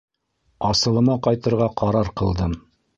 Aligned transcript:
Асылыма 0.69 1.19
ҡайтырға 1.29 1.71
ҡарар 1.85 2.13
ҡылдым. 2.23 2.63